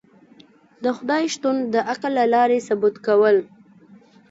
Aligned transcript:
د 0.83 0.85
خدای 0.97 1.23
شتون 1.33 1.57
د 1.73 1.75
عقل 1.91 2.11
له 2.19 2.25
لاری 2.33 2.59
ثبوت 2.67 2.95
کول 3.05 3.35